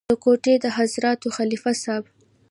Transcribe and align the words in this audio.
د 0.09 0.11
کوټې 0.23 0.53
د 0.63 0.65
حضرتانو 0.77 1.33
خلیفه 1.37 1.71
صاحب. 1.83 2.03